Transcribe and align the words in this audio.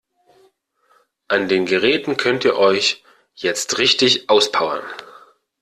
An 1.27 1.47
den 1.47 1.67
Geräten 1.67 2.17
könnt 2.17 2.43
ihr 2.43 2.57
euch 2.57 3.03
jetzt 3.35 3.77
richtig 3.77 4.31
auspowern. 4.31 4.81